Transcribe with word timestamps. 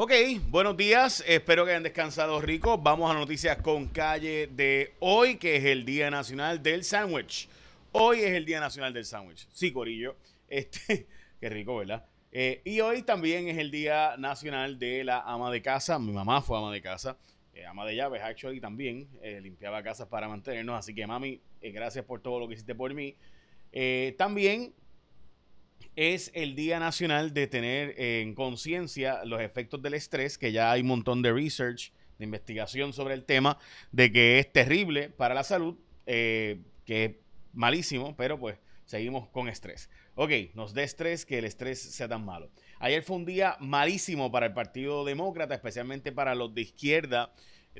Ok, 0.00 0.12
buenos 0.48 0.76
días. 0.76 1.24
Espero 1.26 1.64
que 1.64 1.72
hayan 1.72 1.82
descansado 1.82 2.40
rico. 2.40 2.78
Vamos 2.78 3.10
a 3.10 3.14
noticias 3.14 3.60
con 3.60 3.88
calle 3.88 4.46
de 4.46 4.94
hoy, 5.00 5.38
que 5.38 5.56
es 5.56 5.64
el 5.64 5.84
Día 5.84 6.08
Nacional 6.08 6.62
del 6.62 6.84
Sándwich. 6.84 7.48
Hoy 7.90 8.20
es 8.20 8.30
el 8.30 8.44
Día 8.44 8.60
Nacional 8.60 8.92
del 8.92 9.04
Sándwich. 9.04 9.48
Sí, 9.50 9.72
Corillo. 9.72 10.14
Este, 10.46 11.08
qué 11.40 11.48
rico, 11.48 11.78
¿verdad? 11.78 12.06
Eh, 12.30 12.62
y 12.64 12.78
hoy 12.78 13.02
también 13.02 13.48
es 13.48 13.58
el 13.58 13.72
Día 13.72 14.14
Nacional 14.18 14.78
de 14.78 15.02
la 15.02 15.18
Ama 15.22 15.50
de 15.50 15.62
Casa. 15.62 15.98
Mi 15.98 16.12
mamá 16.12 16.42
fue 16.42 16.56
ama 16.56 16.72
de 16.72 16.80
casa. 16.80 17.16
Eh, 17.52 17.66
ama 17.66 17.84
de 17.84 17.96
llaves, 17.96 18.22
actually, 18.22 18.60
también. 18.60 19.08
Eh, 19.20 19.40
limpiaba 19.40 19.82
casas 19.82 20.06
para 20.06 20.28
mantenernos. 20.28 20.78
Así 20.78 20.94
que, 20.94 21.04
mami, 21.08 21.40
gracias 21.60 22.04
por 22.04 22.20
todo 22.20 22.38
lo 22.38 22.46
que 22.46 22.54
hiciste 22.54 22.76
por 22.76 22.94
mí. 22.94 23.16
también 24.16 24.72
es 25.98 26.30
el 26.32 26.54
Día 26.54 26.78
Nacional 26.78 27.34
de 27.34 27.48
tener 27.48 28.00
en 28.00 28.36
conciencia 28.36 29.24
los 29.24 29.40
efectos 29.40 29.82
del 29.82 29.94
estrés, 29.94 30.38
que 30.38 30.52
ya 30.52 30.70
hay 30.70 30.82
un 30.82 30.86
montón 30.86 31.22
de 31.22 31.32
research, 31.32 31.92
de 32.20 32.24
investigación 32.24 32.92
sobre 32.92 33.14
el 33.14 33.24
tema, 33.24 33.58
de 33.90 34.12
que 34.12 34.38
es 34.38 34.52
terrible 34.52 35.10
para 35.10 35.34
la 35.34 35.42
salud, 35.42 35.76
eh, 36.06 36.60
que 36.84 37.04
es 37.04 37.16
malísimo, 37.52 38.14
pero 38.16 38.38
pues 38.38 38.58
seguimos 38.84 39.28
con 39.30 39.48
estrés. 39.48 39.90
Ok, 40.14 40.30
nos 40.54 40.72
dé 40.72 40.84
estrés 40.84 41.26
que 41.26 41.38
el 41.38 41.44
estrés 41.44 41.80
sea 41.80 42.06
tan 42.06 42.24
malo. 42.24 42.48
Ayer 42.78 43.02
fue 43.02 43.16
un 43.16 43.24
día 43.24 43.56
malísimo 43.58 44.30
para 44.30 44.46
el 44.46 44.52
Partido 44.52 45.04
Demócrata, 45.04 45.56
especialmente 45.56 46.12
para 46.12 46.36
los 46.36 46.54
de 46.54 46.60
izquierda 46.60 47.32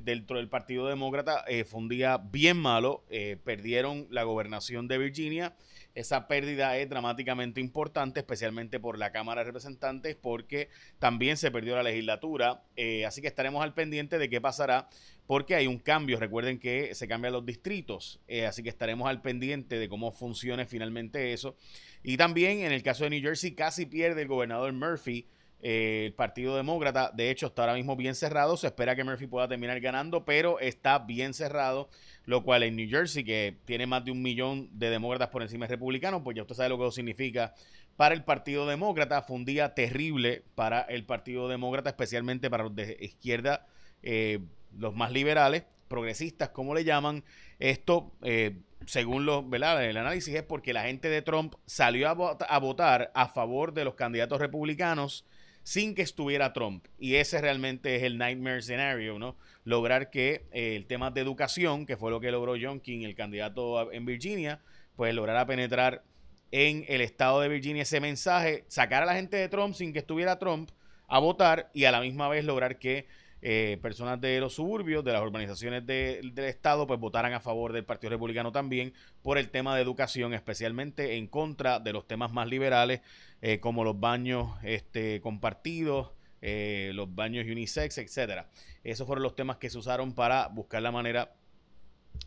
dentro 0.03 0.39
del 0.39 0.49
Partido 0.49 0.87
Demócrata. 0.87 1.45
Eh, 1.49 1.65
fue 1.65 1.81
un 1.81 1.89
día 1.89 2.19
bien 2.19 2.57
malo. 2.57 3.05
Eh, 3.11 3.37
perdieron 3.45 4.07
la 4.11 4.23
gobernación 4.25 4.89
de 4.89 4.99
Virginia 4.99 5.55
esa 5.99 6.29
pérdida 6.29 6.77
es 6.77 6.89
dramáticamente 6.89 7.61
importante, 7.61 8.21
especialmente 8.21 8.79
por 8.79 8.99
la 8.99 9.11
Cámara 9.11 9.41
de 9.41 9.47
Representantes, 9.47 10.15
porque 10.15 10.69
también 11.01 11.37
se 11.37 11.51
perdió 11.51 11.75
la 11.75 11.83
legislatura. 11.83 12.63
Eh, 12.77 13.05
así 13.05 13.21
que 13.21 13.27
estaremos 13.27 13.65
al 13.65 13.75
pendiente 13.75 14.17
de 14.17 14.29
qué 14.29 14.41
pasará, 14.41 14.89
porque 15.27 15.57
hay 15.57 15.67
un 15.67 15.81
cambio. 15.81 16.21
Recuerden 16.21 16.61
que 16.61 16.95
se 16.95 17.09
cambian 17.09 17.33
los 17.33 17.45
distritos, 17.45 18.21
eh, 18.29 18.47
así 18.47 18.63
que 18.63 18.69
estaremos 18.69 19.09
al 19.09 19.23
pendiente 19.23 19.77
de 19.77 19.89
cómo 19.89 20.13
funcione 20.13 20.67
finalmente 20.67 21.33
eso. 21.33 21.57
Y 22.05 22.17
también 22.17 22.61
en 22.61 22.71
el 22.71 22.85
caso 22.85 23.03
de 23.03 23.11
New 23.11 23.21
Jersey, 23.21 23.57
casi 23.57 23.85
pierde 23.85 24.23
el 24.23 24.29
gobernador 24.29 24.73
Murphy. 24.73 25.27
Eh, 25.61 26.05
el 26.07 26.13
Partido 26.15 26.57
Demócrata, 26.57 27.11
de 27.13 27.31
hecho, 27.31 27.47
está 27.47 27.63
ahora 27.63 27.75
mismo 27.75 27.97
bien 27.97 28.15
cerrado. 28.15 28.57
Se 28.57 28.69
espera 28.69 28.95
que 28.95 29.05
Murphy 29.05 29.27
pueda 29.27 29.49
terminar 29.49 29.81
ganando, 29.81 30.25
pero 30.25 30.61
está 30.61 30.99
bien 30.99 31.35
cerrado 31.35 31.89
lo 32.29 32.45
cual 32.45 32.63
en 32.63 32.77
New 32.77 32.91
Jersey, 32.91 33.25
que 33.25 33.57
tiene 33.65 33.87
más 33.87 34.05
de 34.05 34.11
un 34.11 34.21
millón 34.21 34.69
de 34.79 34.91
demócratas 34.91 35.31
por 35.31 35.41
encima 35.41 35.67
de 35.67 35.77
republicanos, 35.77 36.21
pues 36.23 36.37
ya 36.37 36.43
usted 36.43 36.57
sabe 36.57 36.69
lo 36.69 36.77
que 36.77 36.85
eso 36.85 36.93
significa 36.93 37.55
para 37.97 38.15
el 38.15 38.23
Partido 38.23 38.67
Demócrata. 38.67 39.23
Fue 39.23 39.35
un 39.35 39.47
día 39.47 39.73
terrible 39.73 40.43
para 40.55 40.83
el 40.83 41.07
Partido 41.07 41.49
Demócrata, 41.49 41.89
especialmente 41.89 42.51
para 42.51 42.65
los 42.65 42.77
de 42.77 42.99
izquierda, 43.01 43.67
eh, 44.03 44.41
los 44.77 44.95
más 44.95 45.11
liberales, 45.11 45.65
progresistas, 45.89 46.51
como 46.51 46.75
le 46.75 46.85
llaman. 46.85 47.25
Esto, 47.61 48.13
eh, 48.21 48.59
según 48.85 49.25
lo, 49.25 49.49
el 49.51 49.97
análisis, 49.97 50.35
es 50.35 50.43
porque 50.43 50.75
la 50.75 50.83
gente 50.83 51.09
de 51.09 51.23
Trump 51.23 51.55
salió 51.65 52.11
a 52.11 52.59
votar 52.59 53.11
a 53.15 53.29
favor 53.29 53.73
de 53.73 53.87
los 53.87 53.95
candidatos 53.95 54.39
republicanos 54.39 55.25
sin 55.69 55.95
que 55.95 56.01
estuviera 56.01 56.55
Trump. 56.55 56.87
Y 56.99 57.17
ese 57.17 57.43
realmente 57.43 57.95
es 57.95 58.03
el 58.03 58.17
nightmare 58.17 58.63
scenario, 58.63 59.19
¿no? 59.19 59.37
Lograr 59.65 60.09
que 60.09 60.47
eh, 60.51 60.77
el 60.77 60.87
tema 60.87 61.11
de 61.11 61.21
educación, 61.21 61.85
que 61.85 61.99
fue 61.99 62.11
lo 62.11 62.21
que 62.21 62.31
logró 62.31 62.55
John 62.59 62.81
King, 62.81 63.03
el 63.03 63.15
candidato 63.15 63.93
en 63.93 64.07
Virginia, 64.07 64.63
pues 64.97 65.15
lograra 65.15 65.45
penetrar 65.45 66.05
en 66.53 66.87
el 66.89 67.03
estado 67.03 67.43
de 67.43 67.51
Virginia 67.51 67.83
ese 67.83 68.01
mensaje, 68.01 68.65
sacar 68.69 69.03
a 69.03 69.07
la 69.07 69.13
gente 69.13 69.37
de 69.37 69.51
Trump 69.51 69.75
sin 69.75 69.93
que 69.93 69.99
estuviera 69.99 70.39
Trump 70.39 70.71
a 71.07 71.19
votar 71.19 71.71
y 71.75 71.85
a 71.85 71.93
la 71.93 72.01
misma 72.01 72.31
vez 72.31 72.47
lograr 72.47 72.79
que 72.79 73.07
eh, 73.41 73.79
personas 73.81 74.21
de 74.21 74.41
los 74.41 74.55
suburbios, 74.55 75.05
de 75.05 75.13
las 75.13 75.23
urbanizaciones 75.23 75.87
del 75.87 76.37
Estado, 76.39 76.87
pues 76.87 76.99
votaran 76.99 77.33
a 77.33 77.41
favor 77.41 77.73
del 77.73 77.85
Partido 77.85 78.11
Republicano 78.11 78.51
también 78.51 78.93
por 79.23 79.39
el 79.39 79.51
tema 79.51 79.77
de 79.77 79.83
educación, 79.83 80.35
especialmente 80.35 81.17
en 81.17 81.29
contra 81.29 81.79
de 81.79 81.93
los 81.93 82.07
temas 82.07 82.33
más 82.33 82.49
liberales, 82.49 83.01
eh, 83.41 83.61
como 83.61 83.85
los 83.85 83.99
baños 84.01 84.51
este, 84.65 85.21
compartidos, 85.21 86.11
eh, 86.43 86.91
los 86.95 87.15
baños 87.15 87.47
unisex, 87.47 87.99
etcétera. 87.99 88.49
Esos 88.83 89.07
fueron 89.07 89.23
los 89.23 89.37
temas 89.37 89.59
que 89.59 89.71
se 89.71 89.79
usaron 89.79 90.15
para 90.15 90.49
buscar 90.49 90.83
la 90.83 90.91
manera 90.91 91.33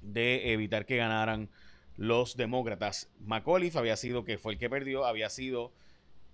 de 0.02 0.54
evitar 0.54 0.86
que 0.86 0.98
ganaran 0.98 1.50
los 1.98 2.38
demócratas. 2.38 3.10
McAuliffe 3.20 3.78
había 3.78 3.98
sido, 3.98 4.24
que 4.24 4.38
fue 4.38 4.54
el 4.54 4.60
que 4.60 4.70
perdió, 4.70 5.06
había 5.06 5.30
sido 5.30 5.74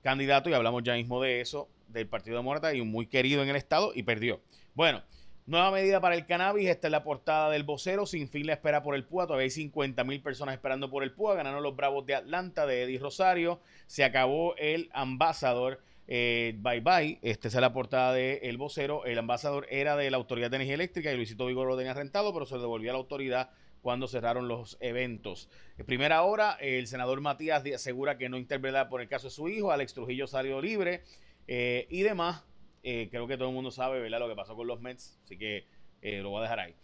candidato, 0.04 0.50
y 0.50 0.54
hablamos 0.54 0.84
ya 0.84 0.94
mismo 0.94 1.22
de 1.22 1.42
eso, 1.42 1.68
del 1.88 2.08
Partido 2.08 2.38
Demócrata 2.38 2.74
y 2.74 2.82
muy 2.82 3.08
querido 3.08 3.44
en 3.44 3.50
el 3.50 3.56
Estado, 3.56 3.92
y 3.94 4.04
perdió. 4.04 4.42
Bueno, 4.74 5.04
nueva 5.48 5.72
medida 5.72 6.00
para 6.00 6.16
el 6.16 6.26
cannabis. 6.26 6.70
Esta 6.70 6.88
es 6.88 6.92
la 6.92 7.04
portada 7.04 7.50
del 7.50 7.64
vocero. 7.64 8.06
Sin 8.06 8.28
fin 8.28 8.46
la 8.46 8.54
espera 8.54 8.84
por 8.84 8.96
el 8.96 9.06
PUA. 9.06 9.26
Todavía 9.26 9.46
hay 9.46 9.50
50 9.50 10.04
mil 10.04 10.22
personas 10.22 10.54
esperando 10.54 10.90
por 10.92 11.04
el 11.04 11.14
PUA. 11.14 11.36
Ganaron 11.36 11.64
los 11.64 11.76
Bravos 11.76 12.06
de 12.06 12.16
Atlanta 12.16 12.66
de 12.66 12.84
Eddie 12.84 13.00
Rosario. 13.00 13.60
Se 13.88 14.04
acabó 14.04 14.56
el 14.58 14.90
ambasador. 14.94 15.82
Eh, 16.08 16.56
bye 16.60 16.82
bye. 16.82 17.20
Esta 17.22 17.48
es 17.48 17.56
la 17.56 17.74
portada 17.74 18.14
del 18.14 18.40
el 18.44 18.58
vocero. 18.58 19.06
El 19.06 19.18
ambasador 19.18 19.66
era 19.70 19.96
de 19.96 20.12
la 20.12 20.18
Autoridad 20.18 20.52
de 20.52 20.58
Energía 20.58 20.76
Eléctrica 20.76 21.12
y 21.12 21.16
Luisito 21.16 21.48
Vigor 21.48 21.68
lo 21.68 21.78
tenía 21.78 21.94
rentado, 21.94 22.34
pero 22.34 22.46
se 22.46 22.58
devolvió 22.58 22.92
a 22.92 22.94
la 22.94 23.00
autoridad 23.00 23.50
cuando 23.82 24.08
cerraron 24.08 24.48
los 24.48 24.78
eventos. 24.82 25.50
En 25.78 25.86
primera 25.86 26.24
hora, 26.24 26.58
el 26.60 26.88
senador 26.88 27.22
Matías 27.22 27.64
asegura 27.74 28.18
que 28.18 28.28
no 28.28 28.38
interpretará 28.38 28.90
por 28.90 29.02
el 29.02 29.08
caso 29.08 29.28
de 29.28 29.32
su 29.32 29.48
hijo. 29.48 29.72
Alex 29.72 29.94
Trujillo 29.94 30.28
salió 30.28 30.62
libre 30.62 31.04
eh, 31.48 31.88
y 31.90 32.02
demás. 32.02 32.44
Eh, 32.84 33.10
creo 33.10 33.28
que 33.28 33.38
todo 33.38 33.50
el 33.50 33.56
mundo 33.56 33.72
sabe 33.72 34.10
lo 34.10 34.30
que 34.30 34.36
pasó 34.36 34.56
con 34.56 34.68
los 34.68 34.80
Mets, 34.80 35.20
así 35.26 35.38
que 35.38 35.66
eh, 36.02 36.22
lo 36.22 36.30
voy 36.30 36.40
a 36.40 36.44
dejar 36.44 36.60
ahí. 36.60 36.76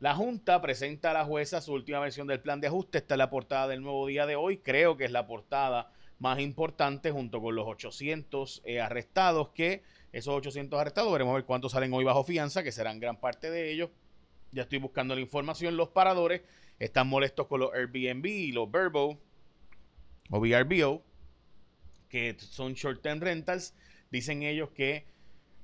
La 0.00 0.14
Junta 0.14 0.60
presenta 0.60 1.12
a 1.12 1.14
la 1.14 1.24
jueza 1.24 1.62
su 1.62 1.72
última 1.72 2.00
versión 2.00 2.26
del 2.26 2.40
plan 2.40 2.60
de 2.60 2.66
ajuste. 2.66 2.98
Esta 2.98 3.14
es 3.14 3.18
la 3.18 3.30
portada 3.30 3.68
del 3.68 3.80
nuevo 3.80 4.06
día 4.06 4.26
de 4.26 4.36
hoy. 4.36 4.58
Creo 4.58 4.98
que 4.98 5.06
es 5.06 5.10
la 5.10 5.26
portada 5.26 5.90
más 6.18 6.38
importante 6.40 7.10
junto 7.10 7.40
con 7.40 7.54
los 7.54 7.66
800 7.66 8.62
eh, 8.64 8.80
arrestados 8.80 9.50
que 9.50 9.82
esos 10.12 10.34
800 10.34 10.80
arrestados, 10.80 11.12
veremos 11.12 11.34
ver 11.34 11.44
cuántos 11.44 11.72
salen 11.72 11.92
hoy 11.92 12.04
bajo 12.04 12.24
fianza, 12.24 12.62
que 12.62 12.72
serán 12.72 13.00
gran 13.00 13.20
parte 13.20 13.50
de 13.50 13.70
ellos. 13.70 13.90
Ya 14.52 14.62
estoy 14.62 14.78
buscando 14.78 15.14
la 15.14 15.20
información. 15.20 15.76
Los 15.76 15.90
paradores 15.90 16.42
están 16.78 17.08
molestos 17.08 17.46
con 17.48 17.60
los 17.60 17.72
Airbnb 17.74 18.54
los 18.54 18.70
Verbo 18.70 19.18
o 20.30 20.40
VRBO, 20.40 21.02
que 22.08 22.34
son 22.38 22.72
short-term 22.72 23.20
rentals. 23.20 23.74
Dicen 24.10 24.42
ellos 24.42 24.70
que 24.70 25.04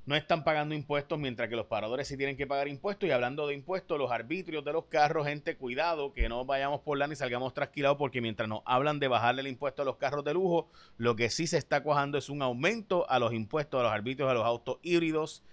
no 0.04 0.16
están 0.16 0.42
pagando 0.42 0.74
impuestos, 0.74 1.18
mientras 1.18 1.48
que 1.48 1.54
los 1.54 1.66
paradores 1.66 2.08
sí 2.08 2.16
tienen 2.16 2.36
que 2.36 2.46
pagar 2.46 2.66
impuestos. 2.66 3.08
Y 3.08 3.12
hablando 3.12 3.46
de 3.46 3.54
impuestos, 3.54 3.98
los 3.98 4.10
arbitrios 4.10 4.64
de 4.64 4.72
los 4.72 4.86
carros, 4.86 5.26
gente, 5.26 5.56
cuidado, 5.56 6.12
que 6.12 6.28
no 6.28 6.44
vayamos 6.44 6.80
por 6.80 6.98
la 6.98 7.06
ni 7.06 7.14
salgamos 7.14 7.54
trasquilados, 7.54 7.98
porque 7.98 8.20
mientras 8.20 8.48
nos 8.48 8.62
hablan 8.64 8.98
de 8.98 9.08
bajarle 9.08 9.42
el 9.42 9.46
impuesto 9.46 9.82
a 9.82 9.84
los 9.84 9.96
carros 9.96 10.24
de 10.24 10.34
lujo, 10.34 10.68
lo 10.96 11.14
que 11.14 11.30
sí 11.30 11.46
se 11.46 11.58
está 11.58 11.82
cuajando 11.82 12.18
es 12.18 12.28
un 12.28 12.42
aumento 12.42 13.08
a 13.08 13.18
los 13.18 13.32
impuestos, 13.32 13.78
a 13.78 13.84
los 13.84 13.92
arbitrios, 13.92 14.28
a 14.28 14.34
los 14.34 14.44
autos 14.44 14.78
híbridos 14.82 15.44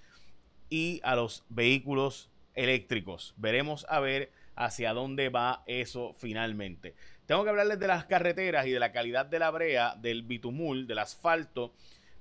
y 0.70 1.00
a 1.04 1.16
los 1.16 1.46
vehículos 1.50 2.32
eléctricos. 2.56 3.36
Veremos 3.38 3.86
a 3.88 4.00
ver 4.00 4.32
hacia 4.56 4.94
dónde 4.94 5.30
va 5.30 5.64
eso 5.68 6.14
finalmente. 6.14 6.96
Tengo 7.28 7.44
que 7.44 7.52
hablarles 7.52 7.80
de 7.80 7.88
las 7.88 8.06
carreteras 8.06 8.66
y 8.66 8.72
de 8.72 8.80
la 8.80 8.92
calidad 8.92 9.28
de 9.28 9.38
la 9.38 9.52
brea, 9.52 9.96
del 9.96 10.24
bitumul, 10.24 10.88
del 10.88 10.98
asfalto 10.98 11.74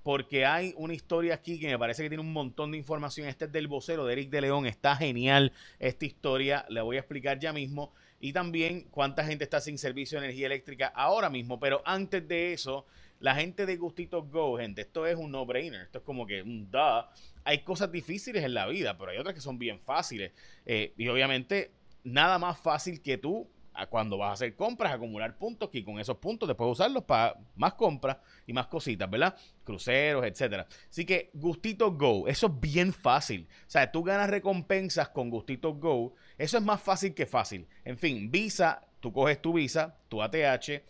porque 0.03 0.47
hay 0.47 0.75
una 0.77 0.95
historia 0.95 1.35
aquí 1.35 1.59
que 1.59 1.67
me 1.67 1.79
parece 1.79 2.03
que 2.03 2.09
tiene 2.09 2.23
un 2.23 2.33
montón 2.33 2.71
de 2.71 2.79
información. 2.79 3.29
Este 3.29 3.47
es 3.47 3.53
del 3.53 3.69
vocero 3.69 4.07
de 4.07 4.13
Eric 4.13 4.31
de 4.31 4.41
León. 4.41 4.67
Está 4.67 4.97
genial 4.97 5.53
esta 5.79 6.07
historia. 6.07 6.65
La 6.69 6.83
voy 6.83 6.97
a 6.97 7.01
explicar 7.01 7.39
ya 7.39 7.53
mismo. 7.53 7.93
Y 8.21 8.33
también 8.33 8.89
cuánta 8.91 9.25
gente 9.25 9.45
está 9.45 9.61
sin 9.61 9.79
servicio 9.79 10.19
de 10.19 10.27
energía 10.27 10.47
eléctrica 10.47 10.89
ahora 10.95 11.31
mismo. 11.31 11.61
Pero 11.61 11.83
antes 11.85 12.27
de 12.27 12.53
eso, 12.53 12.87
la 13.21 13.35
gente 13.35 13.67
de 13.67 13.77
Gustito 13.77 14.23
Go, 14.25 14.59
gente, 14.59 14.83
esto 14.83 15.07
es 15.07 15.17
un 15.17 15.31
no-brainer. 15.31 15.83
Esto 15.83 15.99
es 15.99 16.05
como 16.05 16.27
que 16.27 16.43
un 16.43 16.71
da. 16.71 17.11
Hay 17.45 17.63
cosas 17.63 17.91
difíciles 17.91 18.45
en 18.45 18.55
la 18.55 18.67
vida, 18.67 18.97
pero 18.97 19.11
hay 19.11 19.19
otras 19.19 19.35
que 19.35 19.41
son 19.41 19.59
bien 19.59 19.81
fáciles. 19.81 20.33
Eh, 20.65 20.93
y 20.97 21.09
obviamente, 21.09 21.71
nada 22.05 22.39
más 22.39 22.59
fácil 22.59 23.03
que 23.03 23.19
tú 23.19 23.49
cuando 23.87 24.19
vas 24.19 24.31
a 24.31 24.33
hacer 24.33 24.57
compras, 24.57 24.93
acumular 24.93 25.39
puntos 25.39 25.71
y 25.73 25.83
con 25.83 25.99
esos 26.01 26.17
puntos 26.19 26.49
después 26.49 26.71
usarlos 26.71 27.05
para 27.05 27.39
más 27.57 27.75
compras 27.75 28.19
y 28.47 28.53
más 28.53 28.67
cositas, 28.67 29.09
¿verdad? 29.09 29.37
Cruceros, 29.65 30.25
etcétera. 30.27 30.67
Así 30.91 31.05
que 31.05 31.31
Gustito 31.35 31.93
Go, 31.93 32.27
eso 32.29 32.47
es 32.49 32.61
bien 32.61 32.93
fácil. 32.93 33.49
O 33.67 33.71
sea, 33.71 33.91
tú 33.91 34.03
ganas 34.03 34.31
recompensas 34.31 35.09
con 35.11 35.31
Gustito 35.31 35.75
Go. 35.75 36.15
Eso 36.37 36.59
es 36.59 36.65
más 36.65 36.83
fácil 36.83 37.15
que 37.15 37.27
fácil. 37.27 37.67
En 37.85 37.97
fin, 37.97 38.31
Visa, 38.31 38.87
tú 39.01 39.13
coges 39.13 39.41
tu 39.41 39.53
Visa, 39.53 39.97
tu 40.09 40.23
ATH. 40.23 40.83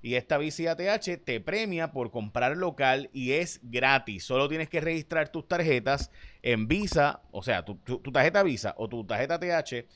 Y 0.00 0.14
esta 0.14 0.38
Visa 0.38 0.72
ATH 0.72 1.24
te 1.24 1.40
premia 1.40 1.90
por 1.90 2.12
comprar 2.12 2.56
local 2.56 3.10
y 3.12 3.32
es 3.32 3.60
gratis. 3.64 4.24
Solo 4.24 4.48
tienes 4.48 4.68
que 4.68 4.80
registrar 4.80 5.30
tus 5.30 5.48
tarjetas 5.48 6.12
en 6.42 6.68
Visa, 6.68 7.22
o 7.32 7.42
sea, 7.42 7.64
tu, 7.64 7.74
tu 7.76 8.12
tarjeta 8.12 8.44
Visa 8.44 8.74
o 8.78 8.88
tu 8.88 9.04
tarjeta 9.04 9.34
ATH 9.34 9.86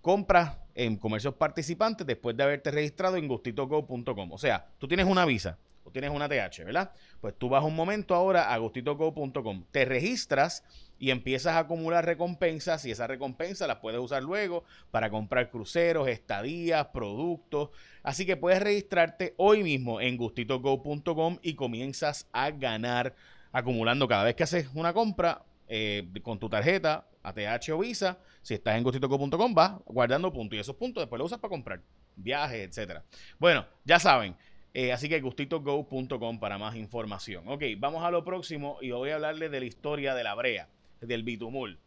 compras 0.00 0.56
en 0.74 0.96
comercios 0.96 1.34
participantes 1.34 2.06
después 2.06 2.36
de 2.36 2.44
haberte 2.44 2.70
registrado 2.70 3.16
en 3.16 3.26
gustitogo.com. 3.26 4.32
O 4.32 4.38
sea, 4.38 4.66
tú 4.78 4.86
tienes 4.86 5.06
una 5.06 5.24
visa 5.24 5.58
o 5.84 5.90
tienes 5.90 6.10
una 6.10 6.28
TH, 6.28 6.64
¿verdad? 6.64 6.92
Pues 7.20 7.34
tú 7.36 7.48
vas 7.48 7.64
un 7.64 7.74
momento 7.74 8.14
ahora 8.14 8.52
a 8.52 8.58
gustitogo.com, 8.58 9.64
te 9.70 9.84
registras 9.84 10.62
y 10.98 11.10
empiezas 11.10 11.54
a 11.54 11.60
acumular 11.60 12.04
recompensas 12.04 12.84
y 12.84 12.90
esas 12.90 13.08
recompensas 13.08 13.66
las 13.66 13.78
puedes 13.78 14.00
usar 14.00 14.22
luego 14.22 14.64
para 14.90 15.10
comprar 15.10 15.50
cruceros, 15.50 16.08
estadías, 16.08 16.86
productos. 16.88 17.70
Así 18.02 18.26
que 18.26 18.36
puedes 18.36 18.62
registrarte 18.62 19.34
hoy 19.36 19.62
mismo 19.62 20.00
en 20.00 20.16
gustitogo.com 20.16 21.38
y 21.42 21.54
comienzas 21.54 22.28
a 22.32 22.50
ganar 22.50 23.14
acumulando 23.52 24.06
cada 24.06 24.24
vez 24.24 24.34
que 24.34 24.42
haces 24.42 24.68
una 24.74 24.92
compra 24.92 25.42
eh, 25.68 26.06
con 26.22 26.38
tu 26.38 26.48
tarjeta 26.48 27.06
ATH 27.22 27.70
o 27.70 27.78
Visa. 27.78 28.18
Si 28.42 28.54
estás 28.54 28.76
en 28.76 28.84
gustitogo.com 28.84 29.54
vas 29.54 29.72
guardando 29.84 30.32
puntos 30.32 30.56
y 30.56 30.60
esos 30.60 30.76
puntos 30.76 31.02
después 31.02 31.18
los 31.18 31.26
usas 31.26 31.38
para 31.38 31.50
comprar 31.50 31.80
viajes, 32.16 32.68
etcétera. 32.68 33.04
Bueno, 33.38 33.66
ya 33.84 33.98
saben. 33.98 34.36
Eh, 34.74 34.92
así 34.92 35.08
que 35.08 35.20
gustitogo.com 35.20 36.38
para 36.38 36.58
más 36.58 36.76
información. 36.76 37.48
Ok, 37.48 37.62
vamos 37.78 38.04
a 38.04 38.10
lo 38.10 38.24
próximo 38.24 38.78
y 38.80 38.90
voy 38.90 39.10
a 39.10 39.16
hablarles 39.16 39.50
de 39.50 39.60
la 39.60 39.66
historia 39.66 40.14
de 40.14 40.24
la 40.24 40.34
brea 40.34 40.68
del 41.00 41.22
Bitumul. 41.22 41.78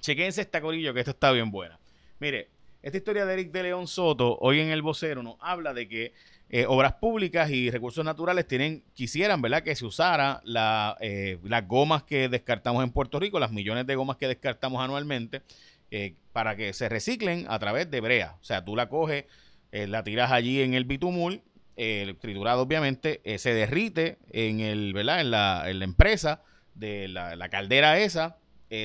Chequense 0.00 0.42
esta 0.42 0.60
corillo 0.60 0.92
que 0.94 1.00
esto 1.00 1.12
está 1.12 1.32
bien 1.32 1.50
buena. 1.50 1.78
Mire, 2.18 2.50
esta 2.82 2.98
historia 2.98 3.26
de 3.26 3.32
Eric 3.32 3.50
de 3.50 3.64
León 3.64 3.88
Soto, 3.88 4.38
hoy 4.40 4.60
en 4.60 4.68
el 4.68 4.82
vocero, 4.82 5.22
nos 5.22 5.36
habla 5.40 5.74
de 5.74 5.88
que 5.88 6.12
eh, 6.48 6.64
obras 6.68 6.94
públicas 6.94 7.50
y 7.50 7.70
recursos 7.70 8.04
naturales 8.04 8.46
tienen, 8.46 8.84
quisieran, 8.94 9.42
¿verdad?, 9.42 9.64
que 9.64 9.74
se 9.74 9.84
usara 9.84 10.40
la, 10.44 10.96
eh, 11.00 11.38
las 11.42 11.66
gomas 11.66 12.04
que 12.04 12.28
descartamos 12.28 12.84
en 12.84 12.92
Puerto 12.92 13.18
Rico, 13.18 13.40
las 13.40 13.50
millones 13.50 13.84
de 13.86 13.96
gomas 13.96 14.16
que 14.16 14.28
descartamos 14.28 14.80
anualmente, 14.82 15.42
eh, 15.90 16.14
para 16.32 16.54
que 16.54 16.72
se 16.72 16.88
reciclen 16.88 17.46
a 17.48 17.58
través 17.58 17.90
de 17.90 18.00
brea. 18.00 18.36
O 18.40 18.44
sea, 18.44 18.64
tú 18.64 18.76
la 18.76 18.88
coges, 18.88 19.24
la 19.72 20.04
tiras 20.04 20.30
allí 20.32 20.62
en 20.62 20.72
el 20.74 20.84
bitumul, 20.84 21.42
triturado 21.74 22.62
obviamente, 22.62 23.20
se 23.36 23.52
derrite 23.52 24.16
en, 24.30 24.60
el, 24.60 24.94
¿verdad? 24.94 25.20
En, 25.20 25.30
la, 25.30 25.70
la 25.70 25.84
empresa, 25.84 26.42
de 26.74 27.08
la, 27.08 27.48
caldera 27.50 27.98
esa, 27.98 28.38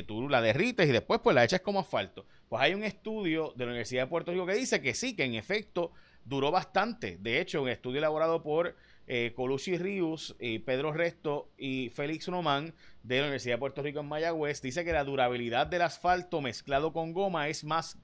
tú 0.06 0.28
la 0.28 0.42
derrites 0.42 0.90
y 0.90 0.92
después 0.92 1.22
pues 1.24 1.34
la 1.34 1.46
echas 1.46 1.62
como 1.62 1.80
asfalto. 1.80 2.26
Pues 2.50 2.62
hay 2.62 2.74
un 2.74 2.84
estudio 2.84 3.54
de 3.56 3.66
la 3.66 3.72
Universidad 3.72 4.04
de 4.04 4.08
Puerto 4.10 4.32
Rico 4.32 4.46
que 4.46 4.56
dice 4.56 4.82
que 4.82 4.94
sí, 4.94 5.16
que 5.16 5.24
en 5.24 5.36
efecto 5.36 5.94
duró 6.26 6.52
bastante. 6.52 7.18
De 7.18 7.40
hecho, 7.40 7.62
un 7.62 7.70
estudio 7.70 8.00
elaborado 8.00 8.42
por 8.44 8.76
eh, 9.08 9.34
Colucci 9.36 9.78
Rius, 9.78 10.36
Pedro 10.66 10.94
Resto 10.94 11.50
y 11.58 11.90
Félix 11.90 12.28
Román 12.28 12.74
de 13.04 13.18
la 13.18 13.24
Universidad 13.24 13.56
de 13.56 13.60
Puerto 13.60 13.82
Rico 13.82 14.00
en 14.00 14.08
Mayagüez 14.08 14.62
dice 14.62 14.86
que 14.86 14.94
la 14.94 15.04
durabilidad 15.04 15.68
del 15.68 15.82
asfalto 15.82 16.40
mezclado 16.40 16.94
con 16.94 17.14
goma 17.14 17.50
es 17.50 17.64
más 17.64 17.98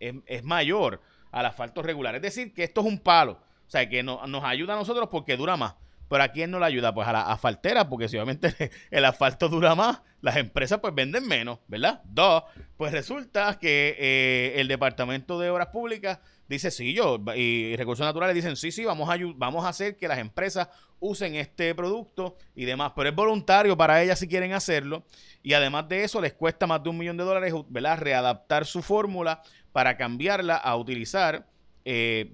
es, 0.00 0.44
mayor 0.44 1.00
al 1.30 1.46
asfalto 1.46 1.82
regular. 1.82 2.14
Es 2.14 2.22
decir, 2.22 2.54
que 2.54 2.64
esto 2.64 2.80
es 2.80 2.86
un 2.86 2.98
palo. 2.98 3.32
O 3.66 3.70
sea, 3.70 3.88
que 3.88 4.02
no, 4.02 4.26
nos 4.26 4.44
ayuda 4.44 4.74
a 4.74 4.76
nosotros 4.76 5.08
porque 5.10 5.36
dura 5.36 5.56
más. 5.56 5.74
Pero 6.08 6.22
¿a 6.22 6.28
quién 6.28 6.50
no 6.50 6.58
le 6.58 6.66
ayuda? 6.66 6.94
Pues 6.94 7.06
a 7.06 7.12
la 7.12 7.22
asfaltera, 7.22 7.88
porque 7.88 8.08
si 8.08 8.16
obviamente 8.16 8.54
el 8.90 9.04
asfalto 9.04 9.48
dura 9.48 9.74
más, 9.74 10.00
las 10.20 10.36
empresas 10.36 10.80
pues 10.80 10.94
venden 10.94 11.26
menos, 11.26 11.58
¿verdad? 11.68 12.02
Dos, 12.04 12.44
pues 12.76 12.92
resulta 12.92 13.58
que 13.58 13.96
eh, 13.98 14.60
el 14.60 14.68
Departamento 14.68 15.38
de 15.38 15.50
Obras 15.50 15.68
Públicas 15.68 16.20
dice, 16.48 16.70
sí, 16.70 16.94
yo, 16.94 17.18
y 17.36 17.76
Recursos 17.76 18.06
Naturales 18.06 18.34
dicen, 18.34 18.56
sí, 18.56 18.72
sí, 18.72 18.84
vamos 18.84 19.08
a, 19.10 19.16
vamos 19.36 19.64
a 19.64 19.68
hacer 19.68 19.96
que 19.96 20.08
las 20.08 20.18
empresas 20.18 20.68
usen 20.98 21.34
este 21.34 21.74
producto 21.74 22.36
y 22.54 22.64
demás, 22.64 22.92
pero 22.96 23.10
es 23.10 23.14
voluntario 23.14 23.76
para 23.76 24.02
ellas 24.02 24.18
si 24.18 24.26
quieren 24.26 24.52
hacerlo, 24.54 25.04
y 25.42 25.52
además 25.52 25.88
de 25.88 26.04
eso 26.04 26.20
les 26.20 26.32
cuesta 26.32 26.66
más 26.66 26.82
de 26.82 26.88
un 26.88 26.98
millón 26.98 27.16
de 27.18 27.24
dólares, 27.24 27.52
¿verdad? 27.68 27.98
Readaptar 27.98 28.64
su 28.64 28.82
fórmula 28.82 29.42
para 29.72 29.96
cambiarla 29.96 30.56
a 30.56 30.74
utilizar 30.76 31.46
eh, 31.84 32.32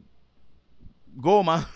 goma 1.15 1.69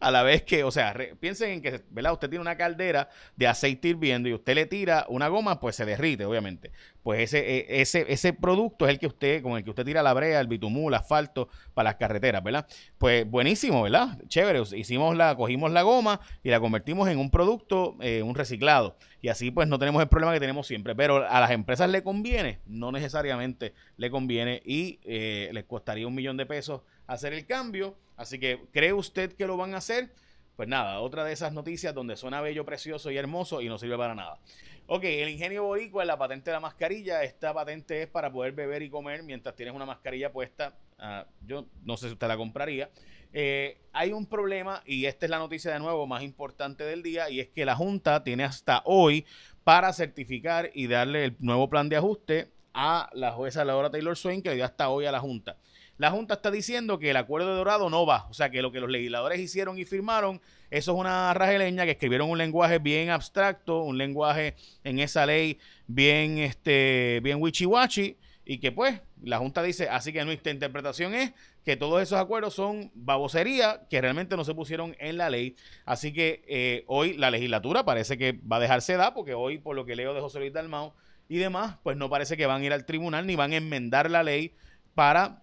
a 0.00 0.10
la 0.10 0.22
vez 0.22 0.42
que, 0.42 0.64
o 0.64 0.70
sea, 0.70 0.94
piensen 1.20 1.50
en 1.50 1.62
que, 1.62 1.82
¿verdad? 1.90 2.12
Usted 2.12 2.28
tiene 2.28 2.42
una 2.42 2.56
caldera 2.56 3.08
de 3.36 3.46
aceite 3.46 3.88
hirviendo 3.88 4.28
y 4.28 4.34
usted 4.34 4.54
le 4.54 4.66
tira 4.66 5.06
una 5.08 5.28
goma, 5.28 5.60
pues 5.60 5.76
se 5.76 5.84
derrite, 5.84 6.24
obviamente. 6.24 6.70
Pues 7.02 7.20
ese, 7.20 7.38
e, 7.38 7.80
ese, 7.80 8.04
ese 8.08 8.32
producto 8.32 8.86
es 8.86 8.92
el 8.92 8.98
que 8.98 9.06
usted, 9.06 9.42
con 9.42 9.56
el 9.56 9.64
que 9.64 9.70
usted 9.70 9.84
tira 9.84 10.02
la 10.02 10.12
brea, 10.12 10.40
el 10.40 10.46
bitumul, 10.46 10.92
el 10.92 11.00
asfalto 11.00 11.48
para 11.74 11.90
las 11.90 11.96
carreteras, 11.96 12.42
¿verdad? 12.42 12.66
Pues 12.98 13.28
buenísimo, 13.28 13.82
¿verdad? 13.82 14.18
Chévere, 14.28 14.62
hicimos 14.76 15.16
la, 15.16 15.34
cogimos 15.34 15.72
la 15.72 15.82
goma 15.82 16.20
y 16.42 16.50
la 16.50 16.60
convertimos 16.60 17.08
en 17.08 17.18
un 17.18 17.30
producto, 17.30 17.96
eh, 18.00 18.22
un 18.22 18.34
reciclado. 18.34 18.96
Y 19.20 19.28
así 19.28 19.50
pues 19.50 19.66
no 19.68 19.78
tenemos 19.78 20.00
el 20.02 20.08
problema 20.08 20.32
que 20.32 20.40
tenemos 20.40 20.66
siempre. 20.66 20.94
Pero 20.94 21.28
a 21.28 21.40
las 21.40 21.50
empresas 21.50 21.88
le 21.90 22.02
conviene, 22.02 22.60
no 22.66 22.92
necesariamente 22.92 23.74
le 23.96 24.10
conviene 24.10 24.62
y 24.64 25.00
eh, 25.04 25.50
les 25.52 25.64
costaría 25.64 26.06
un 26.06 26.14
millón 26.14 26.36
de 26.36 26.46
pesos 26.46 26.82
hacer 27.08 27.32
el 27.32 27.46
cambio. 27.46 27.96
Así 28.16 28.38
que, 28.38 28.60
¿cree 28.72 28.92
usted 28.92 29.32
que 29.32 29.46
lo 29.48 29.56
van 29.56 29.74
a 29.74 29.78
hacer? 29.78 30.10
Pues 30.54 30.68
nada, 30.68 31.00
otra 31.00 31.24
de 31.24 31.32
esas 31.32 31.52
noticias 31.52 31.94
donde 31.94 32.16
suena 32.16 32.40
bello, 32.40 32.64
precioso 32.64 33.10
y 33.10 33.16
hermoso 33.16 33.60
y 33.60 33.68
no 33.68 33.78
sirve 33.78 33.96
para 33.96 34.14
nada. 34.14 34.38
Ok, 34.86 35.04
el 35.04 35.28
ingenio 35.28 35.64
boricua 35.64 36.02
en 36.02 36.08
la 36.08 36.18
patente 36.18 36.50
de 36.50 36.54
la 36.54 36.60
mascarilla. 36.60 37.22
Esta 37.22 37.52
patente 37.52 38.02
es 38.02 38.08
para 38.08 38.32
poder 38.32 38.52
beber 38.52 38.82
y 38.82 38.90
comer 38.90 39.22
mientras 39.22 39.54
tienes 39.54 39.74
una 39.74 39.86
mascarilla 39.86 40.32
puesta. 40.32 40.76
Ah, 40.98 41.26
yo 41.46 41.66
no 41.84 41.96
sé 41.96 42.06
si 42.06 42.14
usted 42.14 42.26
la 42.26 42.36
compraría. 42.36 42.90
Eh, 43.32 43.78
hay 43.92 44.12
un 44.12 44.26
problema 44.26 44.82
y 44.86 45.04
esta 45.04 45.26
es 45.26 45.30
la 45.30 45.38
noticia 45.38 45.72
de 45.72 45.78
nuevo 45.78 46.06
más 46.06 46.22
importante 46.22 46.84
del 46.84 47.02
día 47.02 47.28
y 47.28 47.40
es 47.40 47.48
que 47.48 47.64
la 47.64 47.76
Junta 47.76 48.24
tiene 48.24 48.44
hasta 48.44 48.82
hoy 48.86 49.26
para 49.62 49.92
certificar 49.92 50.70
y 50.72 50.86
darle 50.86 51.26
el 51.26 51.36
nuevo 51.38 51.68
plan 51.68 51.88
de 51.90 51.96
ajuste 51.96 52.50
a 52.72 53.10
la 53.12 53.32
jueza 53.32 53.64
Laura 53.64 53.90
Taylor 53.90 54.16
Swain 54.16 54.42
que 54.42 54.48
le 54.48 54.54
dio 54.56 54.64
hasta 54.64 54.88
hoy 54.88 55.04
a 55.04 55.12
la 55.12 55.20
Junta. 55.20 55.58
La 55.98 56.12
Junta 56.12 56.34
está 56.34 56.52
diciendo 56.52 56.98
que 56.98 57.10
el 57.10 57.16
acuerdo 57.16 57.50
de 57.50 57.56
Dorado 57.56 57.90
no 57.90 58.06
va. 58.06 58.26
O 58.30 58.34
sea, 58.34 58.50
que 58.50 58.62
lo 58.62 58.70
que 58.70 58.80
los 58.80 58.88
legisladores 58.88 59.40
hicieron 59.40 59.78
y 59.78 59.84
firmaron, 59.84 60.40
eso 60.70 60.92
es 60.92 60.98
una 60.98 61.34
rajeleña 61.34 61.84
que 61.84 61.90
escribieron 61.90 62.30
un 62.30 62.38
lenguaje 62.38 62.78
bien 62.78 63.10
abstracto, 63.10 63.82
un 63.82 63.98
lenguaje 63.98 64.54
en 64.84 65.00
esa 65.00 65.26
ley 65.26 65.58
bien, 65.88 66.38
este, 66.38 67.20
bien 67.22 67.42
wichiwachi, 67.42 68.16
y 68.44 68.58
que 68.58 68.70
pues 68.70 69.00
la 69.22 69.38
Junta 69.38 69.62
dice, 69.62 69.88
así 69.88 70.12
que 70.12 70.24
nuestra 70.24 70.52
interpretación 70.52 71.14
es 71.14 71.32
que 71.64 71.76
todos 71.76 72.00
esos 72.00 72.18
acuerdos 72.18 72.54
son 72.54 72.90
babosería 72.94 73.82
que 73.90 74.00
realmente 74.00 74.36
no 74.36 74.44
se 74.44 74.54
pusieron 74.54 74.96
en 75.00 75.18
la 75.18 75.28
ley. 75.28 75.56
Así 75.84 76.12
que 76.12 76.44
eh, 76.46 76.84
hoy 76.86 77.14
la 77.14 77.30
legislatura 77.30 77.84
parece 77.84 78.16
que 78.16 78.38
va 78.50 78.56
a 78.56 78.60
dejarse 78.60 78.96
dar, 78.96 79.14
porque 79.14 79.34
hoy, 79.34 79.58
por 79.58 79.74
lo 79.74 79.84
que 79.84 79.96
leo 79.96 80.14
de 80.14 80.20
José 80.20 80.38
Luis 80.38 80.52
Dalmau 80.52 80.94
y 81.28 81.38
demás, 81.38 81.76
pues 81.82 81.96
no 81.96 82.08
parece 82.08 82.36
que 82.36 82.46
van 82.46 82.62
a 82.62 82.64
ir 82.64 82.72
al 82.72 82.86
tribunal 82.86 83.26
ni 83.26 83.34
van 83.34 83.52
a 83.52 83.56
enmendar 83.56 84.10
la 84.10 84.22
ley 84.22 84.54
para 84.94 85.42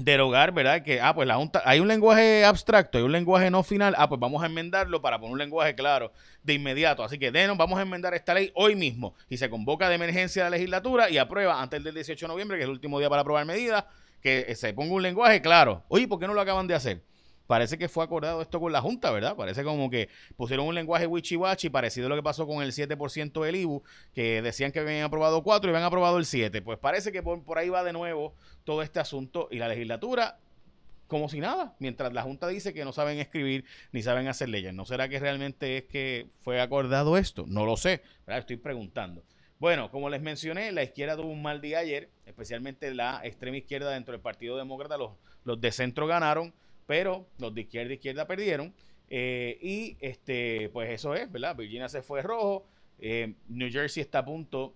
derogar, 0.00 0.52
¿verdad? 0.52 0.82
Que, 0.82 1.00
ah, 1.00 1.14
pues 1.14 1.26
la 1.26 1.38
hay 1.64 1.80
un 1.80 1.88
lenguaje 1.88 2.44
abstracto, 2.44 2.98
hay 2.98 3.04
un 3.04 3.12
lenguaje 3.12 3.50
no 3.50 3.62
final, 3.62 3.94
ah, 3.98 4.08
pues 4.08 4.20
vamos 4.20 4.42
a 4.42 4.46
enmendarlo 4.46 5.00
para 5.00 5.18
poner 5.18 5.32
un 5.32 5.38
lenguaje 5.38 5.74
claro 5.74 6.12
de 6.42 6.54
inmediato. 6.54 7.02
Así 7.02 7.18
que, 7.18 7.30
denos, 7.30 7.56
vamos 7.56 7.78
a 7.78 7.82
enmendar 7.82 8.14
esta 8.14 8.34
ley 8.34 8.50
hoy 8.54 8.76
mismo. 8.76 9.14
Y 9.28 9.36
se 9.36 9.50
convoca 9.50 9.88
de 9.88 9.94
emergencia 9.94 10.44
la 10.44 10.50
legislatura 10.50 11.10
y 11.10 11.18
aprueba 11.18 11.60
antes 11.60 11.82
del 11.82 11.94
18 11.94 12.26
de 12.26 12.28
noviembre, 12.28 12.56
que 12.56 12.64
es 12.64 12.68
el 12.68 12.72
último 12.72 12.98
día 12.98 13.08
para 13.08 13.22
aprobar 13.22 13.44
medidas, 13.44 13.84
que 14.22 14.54
se 14.54 14.72
ponga 14.72 14.94
un 14.94 15.02
lenguaje 15.02 15.40
claro. 15.40 15.84
Oye, 15.88 16.08
¿por 16.08 16.18
qué 16.18 16.26
no 16.26 16.34
lo 16.34 16.40
acaban 16.40 16.66
de 16.66 16.74
hacer? 16.74 17.02
Parece 17.48 17.78
que 17.78 17.88
fue 17.88 18.04
acordado 18.04 18.42
esto 18.42 18.60
con 18.60 18.72
la 18.72 18.82
Junta, 18.82 19.10
¿verdad? 19.10 19.34
Parece 19.34 19.64
como 19.64 19.88
que 19.88 20.10
pusieron 20.36 20.66
un 20.66 20.74
lenguaje 20.74 21.06
wichiwachi 21.06 21.70
parecido 21.70 22.06
a 22.06 22.10
lo 22.10 22.16
que 22.16 22.22
pasó 22.22 22.46
con 22.46 22.62
el 22.62 22.72
7% 22.72 23.42
del 23.42 23.56
IBU, 23.56 23.82
que 24.12 24.42
decían 24.42 24.70
que 24.70 24.80
habían 24.80 25.02
aprobado 25.02 25.42
4 25.42 25.66
y 25.66 25.72
habían 25.72 25.86
aprobado 25.86 26.18
el 26.18 26.26
7. 26.26 26.60
Pues 26.60 26.78
parece 26.78 27.10
que 27.10 27.22
por, 27.22 27.56
ahí 27.56 27.70
va 27.70 27.82
de 27.84 27.94
nuevo 27.94 28.34
todo 28.64 28.82
este 28.82 29.00
asunto 29.00 29.48
y 29.50 29.56
la 29.56 29.66
legislatura 29.68 30.38
como 31.06 31.30
si 31.30 31.40
nada, 31.40 31.74
mientras 31.78 32.12
la 32.12 32.20
Junta 32.20 32.48
dice 32.48 32.74
que 32.74 32.84
no 32.84 32.92
saben 32.92 33.18
escribir 33.18 33.64
ni 33.92 34.02
saben 34.02 34.28
hacer 34.28 34.50
leyes. 34.50 34.74
¿No 34.74 34.84
será 34.84 35.08
que 35.08 35.18
realmente 35.18 35.78
es 35.78 35.84
que 35.84 36.26
fue 36.40 36.60
acordado 36.60 37.16
esto? 37.16 37.46
No 37.48 37.64
lo 37.64 37.78
sé, 37.78 38.02
¿verdad? 38.26 38.40
estoy 38.40 38.58
preguntando. 38.58 39.24
Bueno, 39.58 39.90
como 39.90 40.10
les 40.10 40.20
mencioné, 40.20 40.70
la 40.70 40.82
izquierda 40.82 41.16
tuvo 41.16 41.28
un 41.28 41.40
mal 41.40 41.62
día 41.62 41.78
ayer, 41.78 42.10
especialmente 42.26 42.92
la 42.92 43.22
extrema 43.24 43.56
izquierda 43.56 43.90
dentro 43.90 44.12
del 44.12 44.20
Partido 44.20 44.58
Demócrata, 44.58 44.98
los, 44.98 45.12
los 45.44 45.58
de 45.58 45.72
centro 45.72 46.06
ganaron 46.06 46.52
pero 46.88 47.28
los 47.38 47.54
de 47.54 47.60
izquierda 47.60 47.92
izquierda 47.92 48.26
perdieron. 48.26 48.74
Eh, 49.10 49.58
y 49.60 49.98
este, 50.00 50.70
pues 50.72 50.88
eso 50.90 51.14
es, 51.14 51.30
¿verdad? 51.30 51.54
Virginia 51.54 51.86
se 51.90 52.00
fue 52.00 52.22
rojo. 52.22 52.66
Eh, 52.98 53.34
New 53.46 53.70
Jersey 53.70 54.00
está 54.00 54.20
a 54.20 54.24
punto 54.24 54.74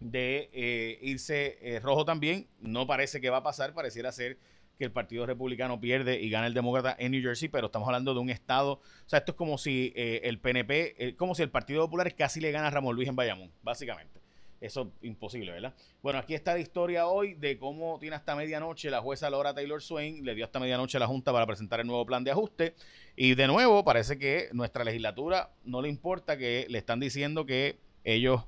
de 0.00 0.50
eh, 0.52 0.98
irse 1.00 1.80
rojo 1.82 2.04
también. 2.04 2.46
No 2.60 2.86
parece 2.86 3.22
que 3.22 3.30
va 3.30 3.38
a 3.38 3.42
pasar, 3.42 3.72
pareciera 3.72 4.12
ser 4.12 4.36
que 4.78 4.84
el 4.84 4.92
Partido 4.92 5.24
Republicano 5.24 5.80
pierde 5.80 6.20
y 6.20 6.28
gana 6.28 6.46
el 6.46 6.52
Demócrata 6.52 6.94
en 6.98 7.12
New 7.12 7.22
Jersey, 7.22 7.48
pero 7.48 7.66
estamos 7.66 7.88
hablando 7.88 8.12
de 8.12 8.20
un 8.20 8.28
estado, 8.28 8.74
o 8.74 8.82
sea, 9.06 9.20
esto 9.20 9.32
es 9.32 9.36
como 9.36 9.58
si 9.58 9.92
el 9.96 10.38
PNP, 10.38 11.16
como 11.16 11.34
si 11.34 11.42
el 11.42 11.50
Partido 11.50 11.84
Popular 11.84 12.14
casi 12.14 12.40
le 12.40 12.52
gana 12.52 12.68
a 12.68 12.70
Ramón 12.70 12.94
Luis 12.94 13.08
en 13.08 13.16
Bayamón, 13.16 13.50
básicamente. 13.62 14.20
Eso 14.60 14.92
es 15.00 15.08
imposible, 15.08 15.52
¿verdad? 15.52 15.74
Bueno, 16.02 16.18
aquí 16.18 16.34
está 16.34 16.54
la 16.54 16.58
historia 16.58 17.06
hoy 17.06 17.34
de 17.34 17.58
cómo 17.58 17.98
tiene 18.00 18.16
hasta 18.16 18.34
medianoche 18.34 18.90
la 18.90 19.00
jueza 19.00 19.30
Laura 19.30 19.54
Taylor 19.54 19.80
Swain, 19.80 20.24
le 20.24 20.34
dio 20.34 20.44
hasta 20.44 20.58
medianoche 20.58 20.96
a 20.96 21.00
la 21.00 21.06
Junta 21.06 21.32
para 21.32 21.46
presentar 21.46 21.78
el 21.80 21.86
nuevo 21.86 22.04
plan 22.04 22.24
de 22.24 22.32
ajuste. 22.32 22.74
Y 23.14 23.34
de 23.34 23.46
nuevo, 23.46 23.84
parece 23.84 24.18
que 24.18 24.48
nuestra 24.52 24.82
legislatura 24.82 25.50
no 25.64 25.80
le 25.80 25.88
importa 25.88 26.36
que 26.36 26.66
le 26.68 26.78
están 26.78 26.98
diciendo 26.98 27.46
que 27.46 27.78
ellos, 28.02 28.42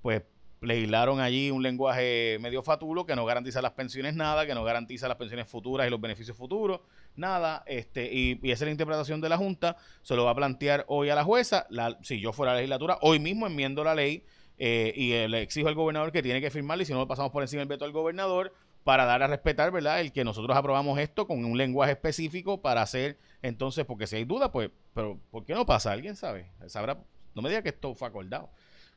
pues, 0.00 0.22
legislaron 0.60 1.20
allí 1.20 1.50
un 1.50 1.62
lenguaje 1.62 2.38
medio 2.40 2.62
fatulo 2.62 3.06
que 3.06 3.14
no 3.14 3.24
garantiza 3.24 3.62
las 3.62 3.72
pensiones 3.72 4.14
nada, 4.14 4.46
que 4.46 4.54
no 4.54 4.64
garantiza 4.64 5.08
las 5.08 5.16
pensiones 5.16 5.48
futuras 5.48 5.86
y 5.86 5.90
los 5.90 6.00
beneficios 6.00 6.36
futuros, 6.36 6.80
nada, 7.16 7.62
este, 7.66 8.12
y, 8.12 8.40
esa 8.44 8.64
es 8.64 8.68
la 8.68 8.70
interpretación 8.72 9.20
de 9.20 9.28
la 9.28 9.36
Junta, 9.36 9.76
se 10.02 10.16
lo 10.16 10.24
va 10.24 10.32
a 10.32 10.34
plantear 10.34 10.84
hoy 10.88 11.10
a 11.10 11.14
la 11.14 11.24
jueza, 11.24 11.66
la, 11.70 11.96
si 12.02 12.20
yo 12.20 12.32
fuera 12.32 12.52
la 12.52 12.58
legislatura, 12.58 12.98
hoy 13.02 13.18
mismo 13.18 13.46
enmiendo 13.46 13.84
la 13.84 13.94
ley 13.94 14.24
eh, 14.58 14.92
y 14.94 15.10
le 15.28 15.42
exijo 15.42 15.68
al 15.68 15.74
gobernador 15.74 16.12
que 16.12 16.22
tiene 16.22 16.40
que 16.40 16.50
firmarlo 16.50 16.82
y 16.82 16.86
si 16.86 16.92
no 16.92 16.98
lo 16.98 17.08
pasamos 17.08 17.30
por 17.30 17.42
encima 17.42 17.60
del 17.60 17.68
veto 17.68 17.84
al 17.84 17.92
gobernador 17.92 18.52
para 18.84 19.04
dar 19.04 19.22
a 19.22 19.26
respetar, 19.26 19.70
¿verdad? 19.70 20.00
El 20.00 20.12
que 20.12 20.24
nosotros 20.24 20.56
aprobamos 20.56 20.98
esto 20.98 21.26
con 21.26 21.44
un 21.44 21.58
lenguaje 21.58 21.92
específico 21.92 22.62
para 22.62 22.82
hacer, 22.82 23.18
entonces, 23.42 23.84
porque 23.84 24.06
si 24.06 24.16
hay 24.16 24.24
duda, 24.24 24.50
pues, 24.50 24.70
pero 24.94 25.20
¿por 25.30 25.44
qué 25.44 25.54
no 25.54 25.66
pasa? 25.66 25.92
¿Alguien 25.92 26.16
sabe? 26.16 26.50
Sabrá, 26.66 26.98
no 27.34 27.42
me 27.42 27.50
diga 27.50 27.62
que 27.62 27.68
esto 27.68 27.94
fue 27.94 28.08
acordado. 28.08 28.50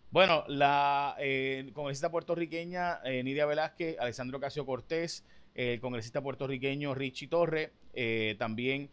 Bueno, 0.09 0.43
la 0.47 1.15
eh, 1.19 1.69
congresista 1.73 2.11
puertorriqueña 2.11 2.99
eh, 3.03 3.23
Nidia 3.23 3.45
Velázquez, 3.45 3.97
Alessandro 3.99 4.39
Casio 4.39 4.65
Cortés, 4.65 5.25
el 5.55 5.79
congresista 5.79 6.21
puertorriqueño 6.21 6.95
Richie 6.95 7.27
Torre, 7.27 7.71
eh, 7.93 8.35
también 8.39 8.89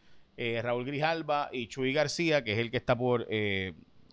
Raúl 0.62 0.84
Grijalba 0.84 1.48
y 1.50 1.66
Chuy 1.66 1.92
García, 1.92 2.44
que 2.44 2.52
es 2.52 2.58
el 2.58 2.70
que 2.70 2.76
está 2.76 2.96
por, 2.96 3.26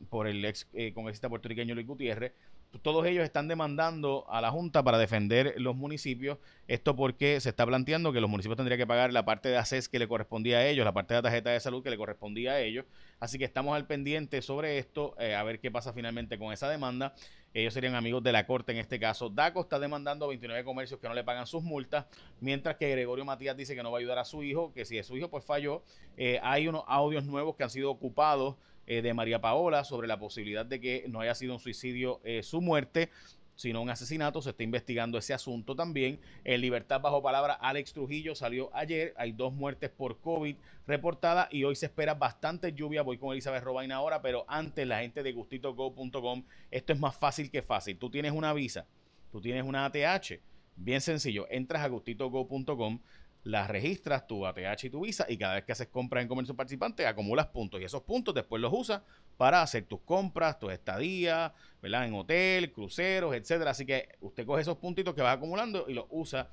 por 0.09 0.27
el 0.27 0.43
ex 0.45 0.67
congresista 0.93 1.29
puertorriqueño 1.29 1.73
Luis 1.73 1.87
Gutiérrez, 1.87 2.33
todos 2.81 3.05
ellos 3.05 3.23
están 3.23 3.47
demandando 3.47 4.25
a 4.29 4.41
la 4.41 4.51
Junta 4.51 4.83
para 4.83 4.97
defender 4.97 5.55
los 5.57 5.75
municipios. 5.75 6.37
Esto 6.67 6.95
porque 6.95 7.39
se 7.39 7.49
está 7.49 7.65
planteando 7.65 8.11
que 8.11 8.19
los 8.19 8.29
municipios 8.29 8.57
tendrían 8.57 8.79
que 8.79 8.87
pagar 8.87 9.13
la 9.13 9.25
parte 9.25 9.49
de 9.49 9.57
ACES 9.57 9.89
que 9.89 9.99
le 9.99 10.07
correspondía 10.07 10.57
a 10.57 10.67
ellos, 10.67 10.85
la 10.85 10.93
parte 10.93 11.13
de 11.13 11.19
la 11.19 11.23
tarjeta 11.23 11.51
de 11.51 11.59
salud 11.59 11.83
que 11.83 11.89
le 11.89 11.97
correspondía 11.97 12.53
a 12.53 12.59
ellos. 12.59 12.85
Así 13.19 13.37
que 13.37 13.45
estamos 13.45 13.75
al 13.75 13.87
pendiente 13.87 14.41
sobre 14.41 14.77
esto, 14.77 15.15
eh, 15.19 15.35
a 15.35 15.43
ver 15.43 15.59
qué 15.59 15.71
pasa 15.71 15.93
finalmente 15.93 16.37
con 16.37 16.51
esa 16.51 16.69
demanda. 16.69 17.13
Ellos 17.53 17.73
serían 17.73 17.95
amigos 17.95 18.21
de 18.21 18.33
la 18.33 18.45
Corte 18.45 18.73
en 18.73 18.79
este 18.79 18.99
caso. 18.99 19.29
DACO 19.29 19.61
está 19.61 19.79
demandando 19.79 20.27
29 20.27 20.65
comercios 20.65 20.99
que 20.99 21.07
no 21.07 21.13
le 21.13 21.23
pagan 21.23 21.47
sus 21.47 21.63
multas, 21.63 22.05
mientras 22.41 22.75
que 22.75 22.91
Gregorio 22.91 23.23
Matías 23.23 23.55
dice 23.55 23.75
que 23.75 23.83
no 23.83 23.91
va 23.91 23.99
a 23.99 24.01
ayudar 24.01 24.19
a 24.19 24.25
su 24.25 24.43
hijo, 24.43 24.73
que 24.73 24.83
si 24.83 24.97
es 24.97 25.07
su 25.07 25.15
hijo 25.15 25.29
pues 25.29 25.45
falló. 25.45 25.81
Eh, 26.17 26.39
hay 26.43 26.67
unos 26.67 26.83
audios 26.87 27.23
nuevos 27.23 27.55
que 27.55 27.63
han 27.63 27.69
sido 27.69 27.91
ocupados 27.91 28.55
eh, 28.87 29.01
de 29.01 29.13
María 29.13 29.41
Paola 29.41 29.83
sobre 29.83 30.07
la 30.07 30.19
posibilidad 30.19 30.65
de 30.65 30.79
que 30.79 31.05
no 31.07 31.21
haya 31.21 31.35
sido 31.35 31.53
un 31.53 31.59
suicidio 31.59 32.21
eh, 32.23 32.43
su 32.43 32.61
muerte 32.61 33.09
sino 33.55 33.81
un 33.81 33.89
asesinato. 33.89 34.41
Se 34.41 34.51
está 34.51 34.63
investigando 34.63 35.17
ese 35.17 35.33
asunto 35.33 35.75
también. 35.75 36.19
En 36.43 36.61
libertad 36.61 37.01
bajo 37.01 37.21
palabra, 37.21 37.53
Alex 37.53 37.93
Trujillo 37.93 38.35
salió 38.35 38.69
ayer. 38.75 39.13
Hay 39.17 39.31
dos 39.31 39.53
muertes 39.53 39.89
por 39.89 40.19
COVID 40.19 40.55
reportadas 40.87 41.47
y 41.51 41.63
hoy 41.63 41.75
se 41.75 41.87
espera 41.87 42.13
bastante 42.13 42.73
lluvia. 42.73 43.01
Voy 43.01 43.17
con 43.17 43.31
Elizabeth 43.31 43.63
Robaina 43.63 43.95
ahora, 43.95 44.21
pero 44.21 44.45
antes 44.47 44.85
la 44.85 44.99
gente 44.99 45.23
de 45.23 45.31
gustitogo.com, 45.31 46.43
esto 46.71 46.93
es 46.93 46.99
más 46.99 47.15
fácil 47.15 47.49
que 47.49 47.61
fácil. 47.61 47.97
Tú 47.97 48.09
tienes 48.09 48.31
una 48.31 48.53
visa, 48.53 48.85
tú 49.31 49.41
tienes 49.41 49.63
una 49.63 49.85
ATH. 49.85 50.39
Bien 50.77 50.99
sencillo, 50.99 51.47
entras 51.49 51.83
a 51.83 51.87
gustitogo.com, 51.87 52.99
las 53.45 53.69
registras 53.69 54.25
tu 54.25 54.45
ATH 54.45 54.85
y 54.85 54.89
tu 54.89 55.01
Visa 55.01 55.27
y 55.29 55.37
cada 55.37 55.53
vez 55.53 55.63
que 55.63 55.71
haces 55.71 55.87
compras 55.87 56.23
en 56.23 56.27
comercio 56.27 56.55
participante 56.55 57.05
acumulas 57.05 57.45
puntos 57.47 57.79
y 57.79 57.83
esos 57.83 58.01
puntos 58.01 58.33
después 58.33 58.59
los 58.59 58.73
usas 58.73 59.03
para 59.37 59.61
hacer 59.61 59.85
tus 59.85 60.01
compras, 60.01 60.57
tus 60.57 60.73
estadías, 60.73 61.51
¿verdad? 61.79 62.07
En 62.07 62.15
hotel, 62.15 62.71
cruceros, 62.71 63.35
etcétera. 63.35 63.71
Así 63.71 63.85
que 63.85 64.09
usted 64.19 64.47
coge 64.47 64.63
esos 64.63 64.77
puntitos 64.77 65.13
que 65.13 65.21
va 65.21 65.33
acumulando 65.33 65.85
y 65.87 65.93
los 65.93 66.05
usa 66.09 66.49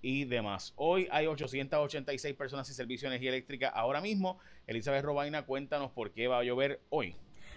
y 0.00 0.24
demás. 0.24 0.72
Hoy 0.76 1.08
hay 1.10 1.26
886 1.26 2.36
personas 2.36 2.68
sin 2.68 2.76
servicio 2.76 3.08
de 3.08 3.16
energía 3.16 3.30
eléctrica 3.30 3.68
ahora 3.68 4.00
mismo. 4.00 4.38
Elizabeth 4.68 5.04
Robaina, 5.04 5.46
cuéntanos 5.46 5.90
por 5.90 6.12
qué 6.12 6.28
va 6.28 6.38
a 6.38 6.44
llover 6.44 6.80
hoy. 6.90 7.16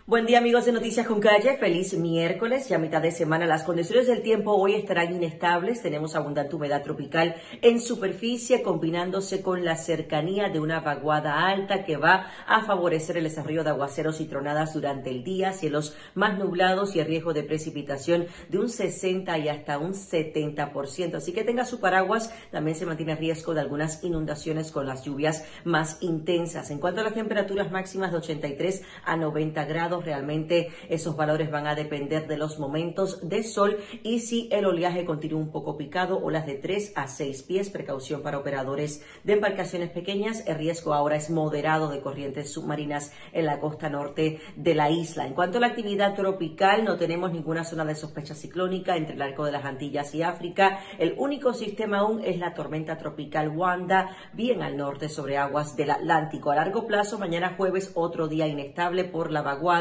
Buen 0.10 0.26
día 0.26 0.40
amigos 0.40 0.66
de 0.66 0.72
Noticias 0.72 1.06
con 1.06 1.20
Calle, 1.20 1.56
feliz 1.58 1.94
miércoles. 1.94 2.72
Y 2.72 2.74
a 2.74 2.80
mitad 2.80 3.00
de 3.00 3.12
semana 3.12 3.46
las 3.46 3.62
condiciones 3.62 4.08
del 4.08 4.24
tiempo 4.24 4.54
hoy 4.54 4.74
estarán 4.74 5.14
inestables, 5.14 5.84
tenemos 5.84 6.16
abundante 6.16 6.56
humedad 6.56 6.82
tropical 6.82 7.36
en 7.62 7.80
superficie 7.80 8.64
combinándose 8.64 9.44
con 9.44 9.64
la 9.64 9.76
cercanía 9.76 10.50
de 10.50 10.60
una 10.60 10.80
vaguada 10.80 11.46
alta 11.46 11.84
que 11.86 11.98
va 11.98 12.26
a 12.48 12.64
favorecer 12.64 13.18
el 13.18 13.26
desarrollo 13.26 13.64
de 13.64 13.70
aguaceros 13.70 14.20
y 14.20 14.26
tronadas 14.26 14.74
durante 14.74 15.12
el 15.12 15.24
día, 15.24 15.54
cielos 15.54 15.96
más 16.16 16.40
nublados 16.40 16.96
y 16.96 17.02
el 17.02 17.06
riesgo 17.06 17.34
de 17.34 17.44
precipitación 17.44 18.26
de 18.50 18.58
un 18.58 18.68
60 18.68 19.38
y 19.38 19.48
hasta 19.48 19.78
un 19.78 19.94
70%, 19.94 21.14
así 21.14 21.34
que 21.34 21.44
tenga 21.44 21.66
su 21.66 21.80
paraguas, 21.80 22.34
también 22.50 22.76
se 22.76 22.88
mantiene 22.88 23.14
riesgo 23.14 23.54
de 23.54 23.62
algunas 23.62 24.04
inundaciones 24.04 24.72
con 24.72 24.88
las 24.88 25.06
lluvias 25.06 25.46
más 25.66 26.02
intensas. 26.02 26.72
En 26.72 26.80
cuanto 26.80 27.02
a 27.02 27.04
las 27.04 27.14
temperaturas 27.14 27.70
máximas 27.70 28.10
de 28.10 28.18
83 28.18 28.82
a 29.06 29.16
90 29.16 29.66
grados, 29.66 29.99
realmente 30.02 30.70
esos 30.90 31.16
valores 31.16 31.52
van 31.52 31.68
a 31.68 31.76
depender 31.76 32.28
de 32.28 32.38
los 32.38 32.60
momentos 32.60 33.28
de 33.28 33.44
sol 33.44 33.78
y 34.04 34.20
si 34.20 34.50
el 34.52 34.66
oleaje 34.66 35.06
continúa 35.06 35.40
un 35.40 35.52
poco 35.52 35.78
picado, 35.78 36.18
olas 36.18 36.46
de 36.46 36.56
3 36.56 36.94
a 36.96 37.08
6 37.08 37.44
pies, 37.44 37.70
precaución 37.70 38.22
para 38.22 38.38
operadores 38.38 39.04
de 39.24 39.34
embarcaciones 39.34 39.90
pequeñas. 39.90 40.44
El 40.48 40.56
riesgo 40.56 40.94
ahora 40.94 41.16
es 41.16 41.30
moderado 41.30 41.90
de 41.90 42.02
corrientes 42.02 42.52
submarinas 42.52 43.14
en 43.34 43.46
la 43.46 43.60
costa 43.60 43.90
norte 43.90 44.40
de 44.56 44.76
la 44.76 44.90
isla. 44.90 45.26
En 45.26 45.34
cuanto 45.34 45.58
a 45.58 45.62
la 45.62 45.68
actividad 45.68 46.16
tropical, 46.16 46.84
no 46.84 46.98
tenemos 46.98 47.32
ninguna 47.32 47.64
zona 47.64 47.86
de 47.86 47.96
sospecha 47.96 48.36
ciclónica 48.36 48.96
entre 48.96 49.16
el 49.16 49.22
arco 49.22 49.46
de 49.46 49.52
las 49.52 49.66
Antillas 49.66 50.14
y 50.16 50.24
África. 50.24 50.80
El 50.98 51.16
único 51.18 51.54
sistema 51.54 52.00
aún 52.00 52.24
es 52.24 52.38
la 52.38 52.54
tormenta 52.54 52.98
tropical 52.98 53.50
Wanda, 53.50 54.16
bien 54.34 54.62
al 54.62 54.78
norte 54.78 55.10
sobre 55.10 55.38
aguas 55.38 55.76
del 55.76 55.92
Atlántico. 55.92 56.52
A 56.52 56.56
largo 56.56 56.88
plazo, 56.88 57.18
mañana 57.18 57.56
jueves, 57.58 57.92
otro 57.96 58.28
día 58.28 58.48
inestable 58.48 59.04
por 59.04 59.32
la 59.32 59.42
vaguada 59.42 59.79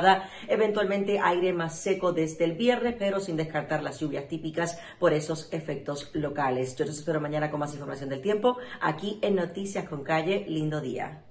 eventualmente 0.49 1.19
aire 1.19 1.53
más 1.53 1.79
seco 1.81 2.13
desde 2.13 2.45
el 2.45 2.53
viernes, 2.53 2.95
pero 2.99 3.21
sin 3.21 3.37
descartar 3.37 3.83
las 3.83 4.01
lluvias 4.01 4.29
típicas 4.29 4.81
por 4.99 5.13
esos 5.13 5.53
efectos 5.53 6.11
locales. 6.15 6.77
Yo 6.77 6.85
les 6.85 6.99
espero 6.99 7.21
mañana 7.21 7.51
con 7.51 7.61
más 7.61 7.73
información 7.73 8.09
del 8.09 8.21
tiempo 8.21 8.59
aquí 8.81 9.19
en 9.23 9.37
Noticias 9.37 9.89
con 9.89 10.05
Calle. 10.05 10.45
Lindo 10.49 10.81
día. 10.81 11.25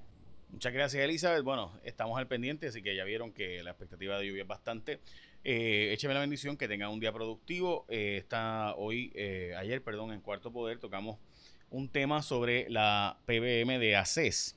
Muchas 0.51 0.73
gracias, 0.73 1.03
Elizabeth. 1.03 1.43
Bueno, 1.43 1.71
estamos 1.83 2.17
al 2.17 2.27
pendiente, 2.27 2.67
así 2.67 2.81
que 2.81 2.95
ya 2.95 3.03
vieron 3.03 3.31
que 3.31 3.61
la 3.63 3.71
expectativa 3.71 4.17
de 4.17 4.27
lluvia 4.27 4.43
es 4.43 4.47
bastante. 4.47 5.01
Eh, 5.43 5.91
écheme 5.93 6.13
la 6.13 6.21
bendición, 6.21 6.57
que 6.57 6.67
tengan 6.67 6.89
un 6.89 6.99
día 6.99 7.13
productivo. 7.13 7.85
Eh, 7.89 8.17
está 8.17 8.73
hoy, 8.75 9.11
eh, 9.15 9.53
ayer, 9.57 9.83
perdón, 9.83 10.13
en 10.13 10.21
Cuarto 10.21 10.51
Poder 10.51 10.79
tocamos 10.79 11.19
un 11.69 11.89
tema 11.89 12.21
sobre 12.21 12.69
la 12.69 13.19
PBM 13.25 13.77
de 13.77 13.95
ACES. 13.97 14.56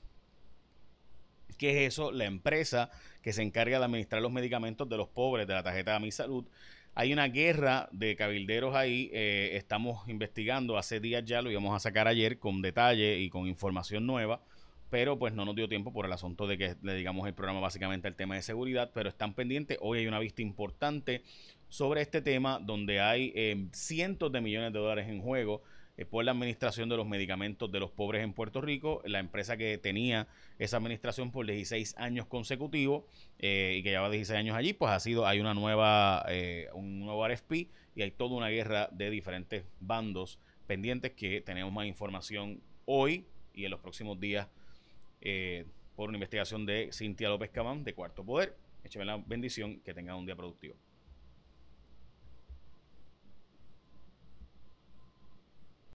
¿Qué 1.61 1.85
es 1.85 1.93
eso? 1.93 2.11
La 2.11 2.25
empresa 2.25 2.91
que 3.21 3.35
se 3.35 3.43
encarga 3.43 3.79
de 3.79 3.85
administrar 3.85 4.23
los 4.23 4.33
medicamentos 4.33 4.89
de 4.89 4.97
los 4.97 5.09
pobres 5.09 5.47
de 5.47 5.53
la 5.53 5.63
tarjeta 5.63 5.93
de 5.93 6.01
Mi 6.01 6.11
Salud. 6.11 6.47
Hay 6.95 7.13
una 7.13 7.29
guerra 7.29 7.87
de 7.93 8.17
cabilderos 8.17 8.75
ahí, 8.75 9.11
eh, 9.13 9.51
estamos 9.57 10.09
investigando, 10.09 10.79
hace 10.79 11.01
días 11.01 11.23
ya 11.27 11.43
lo 11.43 11.51
íbamos 11.51 11.77
a 11.77 11.79
sacar 11.79 12.09
ayer 12.09 12.39
con 12.39 12.63
detalle 12.63 13.19
y 13.19 13.29
con 13.29 13.47
información 13.47 14.07
nueva, 14.07 14.41
pero 14.89 15.19
pues 15.19 15.35
no 15.35 15.45
nos 15.45 15.55
dio 15.55 15.69
tiempo 15.69 15.93
por 15.93 16.07
el 16.07 16.13
asunto 16.15 16.47
de 16.47 16.57
que 16.57 16.77
le 16.83 16.95
digamos 16.95 17.27
el 17.27 17.35
programa 17.35 17.61
básicamente 17.61 18.09
al 18.09 18.17
tema 18.17 18.37
de 18.37 18.43
seguridad, 18.43 18.91
pero 18.95 19.11
están 19.11 19.35
pendientes, 19.35 19.77
hoy 19.83 19.99
hay 19.99 20.07
una 20.07 20.19
vista 20.19 20.41
importante 20.41 21.25
sobre 21.69 22.01
este 22.01 22.23
tema 22.23 22.59
donde 22.59 23.03
hay 23.03 23.35
eh, 23.37 23.67
cientos 23.73 24.33
de 24.33 24.41
millones 24.41 24.73
de 24.73 24.79
dólares 24.79 25.11
en 25.11 25.21
juego 25.21 25.61
por 26.07 26.25
la 26.25 26.33
administración 26.33 26.89
de 26.89 26.97
los 26.97 27.07
medicamentos 27.07 27.71
de 27.71 27.81
los 27.81 27.91
pobres 27.91 28.23
en 28.23 28.33
Puerto 28.33 28.61
Rico. 28.61 29.03
La 29.05 29.19
empresa 29.19 29.57
que 29.57 29.79
tenía 29.79 30.29
esa 30.59 30.79
administración 30.79 31.31
por 31.31 31.47
16 31.47 31.97
años 31.99 32.27
consecutivos 32.27 33.05
eh, 33.39 33.77
y 33.79 33.83
que 33.83 33.91
lleva 33.91 34.09
16 34.11 34.39
años 34.39 34.57
allí, 34.57 34.73
pues 34.73 34.93
ha 34.93 35.01
sido, 35.01 35.27
hay 35.27 35.41
una 35.41 35.55
nueva, 35.55 36.25
eh, 36.29 36.69
un 36.75 37.01
nuevo 37.01 37.27
RFP 37.27 37.53
y 37.95 38.03
hay 38.03 38.11
toda 38.11 38.37
una 38.37 38.49
guerra 38.49 38.89
de 38.93 39.11
diferentes 39.11 39.65
bandos 39.81 40.39
pendientes 40.67 41.13
que 41.13 41.41
tenemos 41.41 41.73
más 41.73 41.87
información 41.87 42.61
hoy 42.87 43.27
y 43.55 43.65
en 43.65 43.71
los 43.71 43.81
próximos 43.81 44.19
días 44.21 44.49
por 45.97 46.09
una 46.09 46.17
investigación 46.17 46.65
de 46.65 46.91
Cintia 46.93 47.29
López 47.29 47.51
Camán 47.51 47.85
de 47.85 47.93
Cuarto 47.93 48.25
Poder. 48.25 48.57
Écheme 48.85 49.05
la 49.05 49.19
bendición, 49.19 49.81
que 49.81 49.93
tengan 49.93 50.17
un 50.17 50.25
día 50.25 50.35
productivo. 50.35 50.77